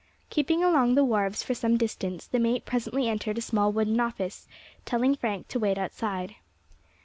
Keeping 0.31 0.63
along 0.63 0.95
the 0.95 1.03
wharves 1.05 1.43
for 1.43 1.53
some 1.53 1.77
distance, 1.77 2.25
the 2.25 2.39
mate 2.39 2.65
presently 2.65 3.07
entered 3.07 3.37
a 3.37 3.41
small 3.41 3.71
wooden 3.71 3.99
office, 3.99 4.47
telling 4.83 5.13
Frank 5.15 5.47
to 5.49 5.59
wait 5.59 5.77
outside. 5.77 6.37